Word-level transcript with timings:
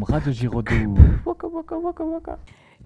boum, 0.00 0.08
Radio 0.08 0.32
Giraudoux. 0.32 0.94
Waka, 1.26 1.46
waka, 1.46 1.76
waka, 1.78 2.04
waka. 2.04 2.38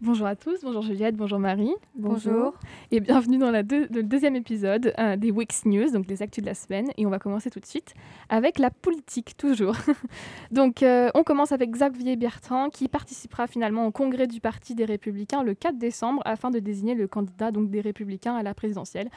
Bonjour 0.03 0.27
à 0.27 0.35
tous, 0.35 0.63
bonjour 0.65 0.83
Juliette, 0.83 1.17
bonjour 1.17 1.39
Marie. 1.39 1.73
Bonjour. 1.95 2.55
Et 2.91 2.99
bienvenue 2.99 3.39
dans 3.39 3.53
la 3.53 3.63
deux- 3.63 3.87
le 3.93 4.03
deuxième 4.03 4.35
épisode 4.35 4.93
euh, 4.99 5.17
des 5.17 5.31
Wix 5.31 5.65
News, 5.67 5.91
donc 5.93 6.09
les 6.09 6.21
actus 6.21 6.43
de 6.43 6.49
la 6.49 6.55
semaine. 6.55 6.89
Et 6.99 7.07
on 7.07 7.11
va 7.11 7.21
commencer 7.21 7.49
tout 7.51 7.61
de 7.61 7.67
suite 7.67 7.95
avec 8.29 8.59
la 8.59 8.71
politique, 8.71 9.37
toujours. 9.37 9.77
donc 10.51 10.83
euh, 10.83 11.11
on 11.15 11.23
commence 11.23 11.53
avec 11.53 11.71
Xavier 11.71 12.17
Bertrand 12.17 12.69
qui 12.71 12.89
participera 12.89 13.47
finalement 13.47 13.87
au 13.87 13.93
congrès 13.93 14.27
du 14.27 14.41
Parti 14.41 14.75
des 14.75 14.85
Républicains 14.85 15.45
le 15.45 15.55
4 15.55 15.79
décembre 15.79 16.21
afin 16.25 16.51
de 16.51 16.59
désigner 16.59 16.95
le 16.97 17.07
candidat 17.07 17.53
donc, 17.53 17.71
des 17.71 17.81
Républicains 17.81 18.35
à 18.35 18.43
la 18.43 18.53
présidentielle. 18.55 19.09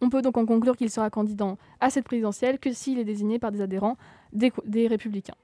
On 0.00 0.10
peut 0.10 0.20
donc 0.20 0.36
en 0.36 0.44
conclure 0.44 0.76
qu'il 0.76 0.90
sera 0.90 1.08
candidat 1.10 1.56
à 1.80 1.90
cette 1.90 2.04
présidentielle 2.04 2.58
que 2.58 2.72
s'il 2.72 2.98
est 2.98 3.04
désigné 3.04 3.38
par 3.38 3.52
des 3.52 3.60
adhérents 3.60 3.96
des, 4.32 4.52
des 4.66 4.88
Républicains. 4.88 5.34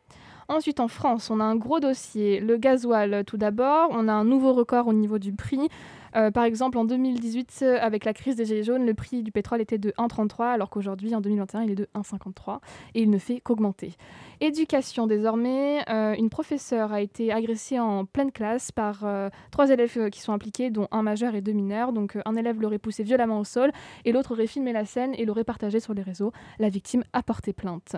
Ensuite, 0.51 0.81
en 0.81 0.89
France, 0.89 1.31
on 1.31 1.39
a 1.39 1.45
un 1.45 1.55
gros 1.55 1.79
dossier. 1.79 2.41
Le 2.41 2.57
gasoil, 2.57 3.23
tout 3.25 3.37
d'abord. 3.37 3.89
On 3.93 4.09
a 4.09 4.13
un 4.13 4.25
nouveau 4.25 4.53
record 4.53 4.89
au 4.89 4.93
niveau 4.93 5.21
du 5.21 5.33
prix. 5.33 5.69
Euh, 6.17 6.33
par 6.33 6.43
exemple, 6.43 6.77
en 6.77 6.85
2018, 6.85 7.61
euh, 7.63 7.79
avec 7.81 8.05
la 8.05 8.13
crise 8.13 8.35
des 8.35 8.45
Gilets 8.45 8.65
jaunes, 8.65 8.85
le 8.85 8.93
prix 8.93 9.23
du 9.23 9.31
pétrole 9.31 9.61
était 9.61 9.79
de 9.79 9.93
1,33, 9.97 10.47
alors 10.47 10.69
qu'aujourd'hui, 10.69 11.15
en 11.15 11.21
2021, 11.21 11.63
il 11.63 11.71
est 11.71 11.75
de 11.77 11.89
1,53. 11.95 12.59
Et 12.97 13.03
il 13.03 13.11
ne 13.11 13.19
fait 13.19 13.39
qu'augmenter. 13.39 13.95
Éducation, 14.41 15.07
désormais. 15.07 15.89
Euh, 15.89 16.15
une 16.19 16.31
professeure 16.31 16.93
a 16.93 17.01
été 17.01 17.31
agressée 17.31 17.79
en 17.79 18.05
pleine 18.05 18.33
classe 18.33 18.73
par 18.73 19.07
trois 19.53 19.71
élèves 19.71 20.11
qui 20.11 20.21
sont 20.21 20.33
impliqués, 20.33 20.71
dont 20.71 20.89
un 20.91 21.03
majeur 21.03 21.37
et 21.37 21.43
deux 21.43 21.53
mineurs. 21.53 21.93
Donc, 21.93 22.19
un 22.25 22.35
élève 22.35 22.61
l'aurait 22.61 22.79
poussé 22.79 23.05
violemment 23.05 23.39
au 23.39 23.45
sol 23.45 23.71
et 24.05 24.11
l'autre 24.11 24.33
aurait 24.33 24.49
filmé 24.49 24.73
la 24.73 24.85
scène 24.85 25.15
et 25.17 25.25
l'aurait 25.25 25.45
partagé 25.45 25.79
sur 25.79 25.95
les 25.95 26.03
réseaux. 26.03 26.33
La 26.59 26.71
victime 26.71 27.05
a 27.13 27.23
porté 27.23 27.53
plainte. 27.53 27.95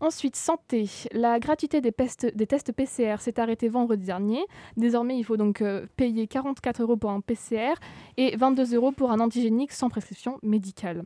Ensuite, 0.00 0.34
santé. 0.34 0.88
La 1.12 1.38
gratuité 1.38 1.82
des, 1.82 1.92
tests 1.92 2.72
PCR 2.72 3.16
s'est 3.18 3.38
arrêtée 3.38 3.68
vendredi 3.68 4.06
dernier. 4.06 4.42
Désormais, 4.78 5.18
il 5.18 5.24
faut 5.24 5.36
donc 5.36 5.60
euh, 5.60 5.86
payer 5.96 6.26
44 6.26 6.82
euros 6.82 6.96
pour 6.96 7.10
un 7.10 7.20
PCR 7.20 7.74
et 8.16 8.34
22 8.34 8.74
euros 8.74 8.92
pour 8.92 9.10
un 9.10 9.20
antigénique 9.20 9.72
sans 9.72 9.90
prescription 9.90 10.38
médicale. 10.42 11.04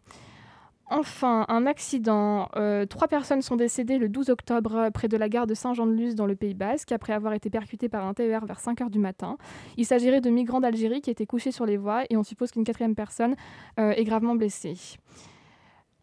Enfin, 0.91 1.44
un 1.48 1.66
accident. 1.66 2.48
Euh, 2.55 2.86
trois 2.86 3.08
personnes 3.08 3.42
sont 3.42 3.56
décédées 3.56 3.98
le 3.98 4.08
12 4.08 4.30
octobre 4.30 4.91
près 4.92 5.08
de 5.08 5.16
la 5.16 5.28
gare 5.28 5.48
de 5.48 5.55
Saint-Jean-de-Luz 5.55 6.14
dans 6.14 6.27
le 6.27 6.36
Pays 6.36 6.55
Basque 6.55 6.92
après 6.92 7.14
avoir 7.14 7.33
été 7.33 7.50
percutées 7.50 7.88
par 7.88 8.06
un 8.06 8.14
TER 8.14 8.44
vers 8.44 8.61
5 8.61 8.80
heures 8.83 8.90
du 8.90 9.00
matin. 9.00 9.38
Il 9.77 9.86
s'agirait 9.86 10.20
de 10.20 10.30
migrants 10.30 10.61
d'Algérie 10.61 11.00
qui 11.00 11.11
étaient 11.11 11.27
couchés 11.27 11.52
sur 11.52 11.66
les 11.66 11.78
voies 11.78 12.05
et 12.11 12.16
on 12.16 12.22
suppose 12.22 12.52
qu'une 12.52 12.64
quatrième 12.64 12.94
personne 12.94 13.34
euh, 13.80 13.90
est 13.90 14.05
gravement 14.05 14.36
blessée. 14.36 14.77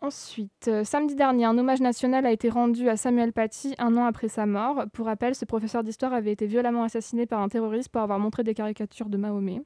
Ensuite, 0.04 0.68
euh, 0.68 0.84
samedi 0.84 1.14
dernier, 1.14 1.46
un 1.46 1.56
hommage 1.60 1.80
national 1.80 2.26
a 2.26 2.32
été 2.32 2.50
rendu 2.50 2.90
à 2.90 2.98
Samuel 2.98 3.32
Paty 3.34 3.76
un 3.78 3.96
an 3.98 4.06
après 4.06 4.30
sa 4.30 4.48
mort. 4.48 4.86
Pour 4.94 5.06
rappel, 5.06 5.36
ce 5.36 5.46
professeur 5.46 5.84
d'histoire 5.84 6.12
avait 6.12 6.32
été 6.32 6.48
violemment 6.48 6.82
assassiné 6.82 7.28
par 7.28 7.40
un 7.40 7.50
terroriste 7.50 7.90
pour 7.90 8.02
avoir 8.02 8.18
montré 8.18 8.44
des 8.44 8.56
caricatures 8.56 9.10
de 9.10 9.18
Mahomet. 9.18 9.62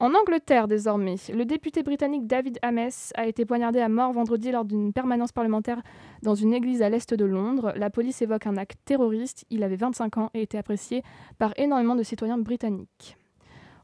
En 0.00 0.14
Angleterre, 0.14 0.66
désormais, 0.66 1.14
le 1.32 1.44
député 1.44 1.84
britannique 1.84 2.26
David 2.26 2.58
Ames 2.62 2.90
a 3.14 3.28
été 3.28 3.44
poignardé 3.44 3.78
à 3.78 3.88
mort 3.88 4.12
vendredi 4.12 4.50
lors 4.50 4.64
d'une 4.64 4.92
permanence 4.92 5.30
parlementaire 5.30 5.80
dans 6.24 6.34
une 6.34 6.54
église 6.54 6.82
à 6.82 6.88
l'est 6.88 7.14
de 7.14 7.24
Londres. 7.24 7.72
La 7.76 7.88
police 7.88 8.20
évoque 8.20 8.48
un 8.48 8.56
acte 8.56 8.80
terroriste. 8.84 9.44
Il 9.50 9.62
avait 9.62 9.76
25 9.76 10.18
ans 10.18 10.30
et 10.34 10.42
était 10.42 10.58
apprécié 10.58 11.04
par 11.38 11.52
énormément 11.56 11.94
de 11.94 12.02
citoyens 12.02 12.38
britanniques. 12.38 13.16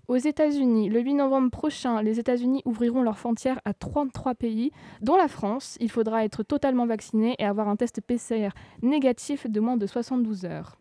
Aux 0.09 0.17
États-Unis, 0.17 0.89
le 0.89 1.01
8 1.01 1.15
novembre 1.17 1.51
prochain, 1.51 2.01
les 2.01 2.19
États-Unis 2.19 2.63
ouvriront 2.65 3.03
leurs 3.03 3.19
frontières 3.19 3.61
à 3.67 3.75
33 3.75 4.35
pays, 4.35 4.73
dont 5.03 5.17
la 5.17 5.29
France. 5.29 5.77
Il 5.81 5.91
faudra 5.91 6.25
être 6.25 6.43
totalement 6.43 6.87
vacciné 6.87 7.37
et 7.39 7.45
avoir 7.45 7.69
un 7.69 7.77
test 7.77 8.01
PCR 8.01 8.49
négatif 8.81 9.47
de 9.47 9.61
moins 9.61 9.77
de 9.77 9.87
72 9.87 10.47
heures. 10.47 10.79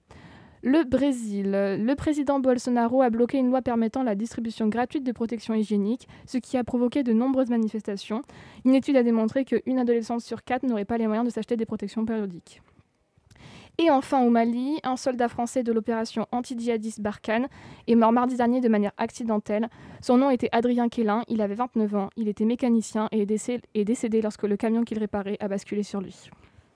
Le 0.63 0.85
Brésil. 0.85 1.51
Le 1.51 1.95
président 1.95 2.39
Bolsonaro 2.39 3.01
a 3.01 3.09
bloqué 3.09 3.37
une 3.37 3.49
loi 3.49 3.61
permettant 3.61 4.01
la 4.01 4.15
distribution 4.15 4.69
gratuite 4.69 5.03
de 5.03 5.11
protection 5.11 5.53
hygiénique, 5.53 6.07
ce 6.25 6.37
qui 6.37 6.55
a 6.55 6.63
provoqué 6.63 7.03
de 7.03 7.11
nombreuses 7.11 7.49
manifestations. 7.49 8.21
Une 8.63 8.75
étude 8.75 8.95
a 8.95 9.03
démontré 9.03 9.43
qu'une 9.43 9.77
adolescente 9.77 10.21
sur 10.21 10.45
quatre 10.45 10.63
n'aurait 10.63 10.85
pas 10.85 10.97
les 10.97 11.05
moyens 11.05 11.27
de 11.27 11.33
s'acheter 11.33 11.57
des 11.57 11.65
protections 11.65 12.05
périodiques. 12.05 12.61
Et 13.79 13.91
enfin 13.91 14.23
au 14.23 14.31
Mali, 14.31 14.79
un 14.83 14.97
soldat 14.97 15.27
français 15.27 15.61
de 15.61 15.71
l'opération 15.71 16.25
anti-djihadiste 16.31 16.99
Barkhane 16.99 17.47
est 17.87 17.93
mort 17.93 18.11
mardi 18.11 18.35
dernier 18.35 18.59
de 18.59 18.69
manière 18.69 18.91
accidentelle. 18.97 19.69
Son 20.01 20.17
nom 20.17 20.31
était 20.31 20.49
Adrien 20.51 20.89
Quélin, 20.89 21.21
il 21.27 21.41
avait 21.41 21.53
29 21.53 21.95
ans, 21.95 22.09
il 22.15 22.27
était 22.27 22.45
mécanicien 22.45 23.07
et 23.11 23.21
est 23.21 23.85
décédé 23.85 24.21
lorsque 24.23 24.43
le 24.43 24.57
camion 24.57 24.83
qu'il 24.83 24.97
réparait 24.97 25.37
a 25.39 25.47
basculé 25.47 25.83
sur 25.83 26.01
lui. 26.01 26.27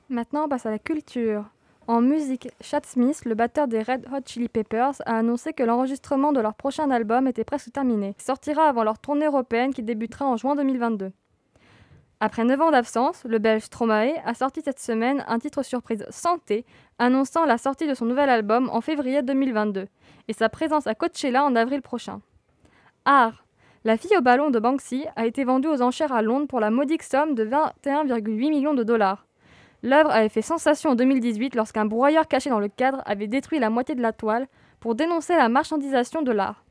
Maintenant, 0.09 0.45
on 0.45 0.47
passe 0.47 0.67
à 0.67 0.72
la 0.72 0.78
culture. 0.78 1.45
En 1.88 2.01
musique, 2.01 2.50
Chad 2.62 2.85
Smith, 2.85 3.23
le 3.25 3.33
batteur 3.33 3.68
des 3.68 3.81
Red 3.81 4.06
Hot 4.13 4.22
Chili 4.28 4.47
Peppers, 4.47 5.01
a 5.07 5.18
annoncé 5.18 5.53
que 5.53 5.63
l'enregistrement 5.63 6.31
de 6.31 6.39
leur 6.39 6.53
prochain 6.53 6.91
album 6.91 7.28
était 7.28 7.44
presque 7.44 7.72
terminé. 7.72 8.13
Il 8.19 8.23
sortira 8.23 8.66
avant 8.66 8.83
leur 8.83 9.00
tournée 9.00 9.25
européenne 9.25 9.73
qui 9.73 9.81
débutera 9.81 10.28
en 10.28 10.38
juin 10.38 10.56
2022. 10.56 11.12
Après 12.23 12.43
9 12.43 12.61
ans 12.61 12.69
d'absence, 12.69 13.23
le 13.25 13.39
belge 13.39 13.63
Stromae 13.63 14.13
a 14.23 14.35
sorti 14.35 14.61
cette 14.61 14.77
semaine 14.77 15.25
un 15.27 15.39
titre 15.39 15.63
surprise 15.63 16.05
Santé, 16.11 16.67
annonçant 16.99 17.45
la 17.45 17.57
sortie 17.57 17.87
de 17.87 17.95
son 17.95 18.05
nouvel 18.05 18.29
album 18.29 18.69
en 18.71 18.79
février 18.79 19.23
2022 19.23 19.87
et 20.27 20.33
sa 20.33 20.47
présence 20.47 20.85
à 20.85 20.93
Coachella 20.93 21.43
en 21.43 21.55
avril 21.55 21.81
prochain. 21.81 22.21
Art. 23.05 23.43
La 23.85 23.97
fille 23.97 24.15
au 24.15 24.21
ballon 24.21 24.51
de 24.51 24.59
Banksy 24.59 25.07
a 25.15 25.25
été 25.25 25.43
vendue 25.43 25.67
aux 25.67 25.81
enchères 25.81 26.13
à 26.13 26.21
Londres 26.21 26.45
pour 26.45 26.59
la 26.59 26.69
modique 26.69 27.01
somme 27.01 27.33
de 27.33 27.43
21,8 27.43 28.51
millions 28.51 28.75
de 28.75 28.83
dollars. 28.83 29.25
L'œuvre 29.81 30.11
avait 30.11 30.29
fait 30.29 30.43
sensation 30.43 30.91
en 30.91 30.95
2018 30.95 31.55
lorsqu'un 31.55 31.85
broyeur 31.85 32.27
caché 32.27 32.51
dans 32.51 32.59
le 32.59 32.67
cadre 32.67 33.01
avait 33.07 33.25
détruit 33.25 33.57
la 33.57 33.71
moitié 33.71 33.95
de 33.95 34.01
la 34.03 34.13
toile 34.13 34.45
pour 34.79 34.93
dénoncer 34.93 35.35
la 35.35 35.49
marchandisation 35.49 36.21
de 36.21 36.31
l'art. 36.31 36.63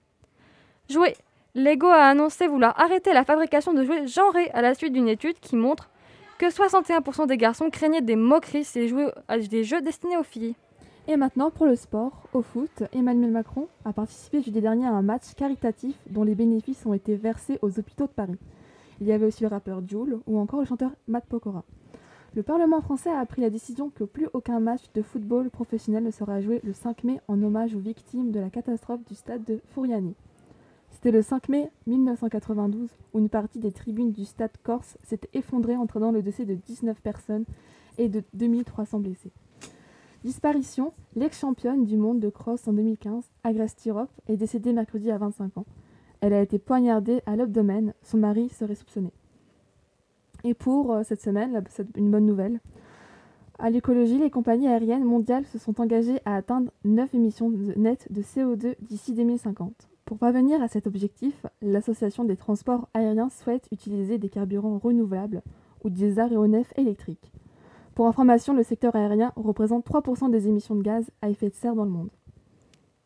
Jouet. 0.89 1.17
Lego 1.57 1.89
a 1.89 2.05
annoncé 2.05 2.47
vouloir 2.47 2.79
arrêter 2.81 3.13
la 3.13 3.25
fabrication 3.25 3.75
de 3.75 3.83
jouets 3.83 4.07
genrés 4.07 4.51
à 4.51 4.63
la 4.63 4.75
suite 4.75 4.93
d'une 4.93 5.09
étude 5.09 5.41
qui 5.41 5.57
montre 5.57 5.91
que 6.39 6.47
61% 6.47 7.27
des 7.27 7.37
garçons 7.37 7.71
craignaient 7.71 8.03
des 8.03 8.15
moqueries 8.15 8.63
si 8.63 8.87
jouaient 8.87 9.13
à 9.27 9.37
des 9.37 9.65
jeux 9.65 9.81
destinés 9.81 10.17
aux 10.17 10.23
filles. 10.23 10.55
Et 11.09 11.17
maintenant, 11.17 11.51
pour 11.51 11.67
le 11.67 11.75
sport, 11.75 12.29
au 12.35 12.43
foot, 12.43 12.85
Emmanuel 12.93 13.33
Macron 13.33 13.67
a 13.85 13.93
participé 13.93 14.43
jeudi 14.43 14.61
dernier 14.61 14.87
à 14.87 14.93
un 14.93 15.03
match 15.03 15.35
caritatif 15.37 15.97
dont 16.09 16.23
les 16.23 16.37
bénéfices 16.37 16.87
ont 16.87 16.95
été 16.95 17.17
versés 17.17 17.59
aux 17.63 17.81
hôpitaux 17.81 18.07
de 18.07 18.13
Paris. 18.13 18.39
Il 19.01 19.09
y 19.09 19.13
avait 19.13 19.27
aussi 19.27 19.43
le 19.43 19.49
rappeur 19.49 19.83
Jules 19.89 20.21
ou 20.29 20.39
encore 20.39 20.61
le 20.61 20.67
chanteur 20.67 20.93
Matt 21.09 21.27
Pokora. 21.27 21.65
Le 22.37 22.45
Parlement 22.45 22.81
français 22.81 23.11
a 23.11 23.27
pris 23.27 23.43
la 23.43 23.51
décision 23.51 23.91
que 23.91 24.05
plus 24.05 24.29
aucun 24.35 24.61
match 24.61 24.83
de 24.95 25.03
football 25.03 25.51
professionnel 25.51 26.05
ne 26.05 26.13
sera 26.13 26.41
joué 26.41 26.61
le 26.63 26.75
5 26.75 27.03
mai 27.03 27.21
en 27.27 27.43
hommage 27.43 27.75
aux 27.75 27.81
victimes 27.81 28.31
de 28.31 28.39
la 28.39 28.51
catastrophe 28.51 29.05
du 29.05 29.17
stade 29.17 29.43
de 29.43 29.59
Fouriani. 29.75 30.15
C'était 31.03 31.17
le 31.17 31.23
5 31.23 31.49
mai 31.49 31.71
1992 31.87 32.91
où 33.15 33.19
une 33.21 33.31
partie 33.31 33.59
des 33.59 33.73
tribunes 33.73 34.13
du 34.13 34.27
stade 34.27 34.53
corse 34.63 34.99
s'est 35.03 35.23
effondrée 35.33 35.75
entraînant 35.75 36.13
le 36.13 36.21
décès 36.21 36.45
de 36.45 36.53
19 36.53 37.01
personnes 37.01 37.47
et 37.97 38.11
de 38.11 38.23
2300 38.35 39.01
blessés. 39.01 39.33
Disparition, 40.25 40.93
l'ex-championne 41.17 41.87
du 41.87 41.97
monde 41.97 42.21
de 42.21 42.29
cross 42.29 42.69
en 42.69 42.75
2015, 42.75 43.25
Agreste 43.45 43.79
Tirop, 43.79 44.11
est 44.29 44.37
décédée 44.37 44.75
mercredi 44.75 45.11
à 45.11 45.17
25 45.17 45.57
ans. 45.57 45.65
Elle 46.21 46.35
a 46.35 46.43
été 46.43 46.59
poignardée 46.59 47.23
à 47.25 47.35
l'abdomen, 47.35 47.95
son 48.03 48.19
mari 48.19 48.51
serait 48.51 48.75
soupçonné. 48.75 49.11
Et 50.45 50.53
pour 50.53 50.93
euh, 50.93 51.03
cette 51.03 51.23
semaine, 51.23 51.65
une 51.97 52.11
bonne 52.11 52.27
nouvelle. 52.27 52.61
À 53.59 53.71
l'écologie, 53.71 54.19
les 54.19 54.29
compagnies 54.29 54.69
aériennes 54.69 55.05
mondiales 55.05 55.47
se 55.47 55.59
sont 55.59 55.81
engagées 55.81 56.21
à 56.27 56.37
atteindre 56.37 56.71
9 56.85 57.15
émissions 57.15 57.49
nettes 57.49 58.07
de 58.13 58.21
CO2 58.21 58.75
d'ici 58.83 59.15
2050. 59.15 59.89
Pour 60.11 60.19
parvenir 60.19 60.61
à 60.61 60.67
cet 60.67 60.89
objectif, 60.89 61.47
l'Association 61.63 62.25
des 62.25 62.35
transports 62.35 62.89
aériens 62.95 63.29
souhaite 63.29 63.69
utiliser 63.71 64.19
des 64.19 64.29
carburants 64.29 64.79
renouvelables 64.79 65.41
ou 65.85 65.89
des 65.89 66.19
aéronefs 66.19 66.77
électriques. 66.77 67.31
Pour 67.95 68.09
information, 68.09 68.53
le 68.53 68.65
secteur 68.65 68.97
aérien 68.97 69.33
représente 69.37 69.87
3% 69.87 70.29
des 70.29 70.49
émissions 70.49 70.75
de 70.75 70.83
gaz 70.83 71.13
à 71.23 71.31
effet 71.31 71.49
de 71.49 71.55
serre 71.55 71.77
dans 71.77 71.85
le 71.85 71.93
monde. 71.93 72.11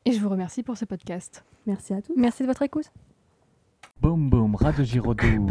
Et 0.07 0.13
je 0.13 0.21
vous 0.23 0.31
remercie 0.31 0.63
pour 0.63 0.79
ce 0.79 0.87
podcast. 0.87 1.45
Merci 1.67 1.93
à 1.93 2.01
tous. 2.01 2.15
Merci 2.17 2.45
de 2.45 2.47
votre 2.47 2.63
écoute. 2.63 2.91
Boum 4.01 4.31
boum, 4.31 4.55
Radio 4.55 4.83
Giraudoux. 4.83 5.47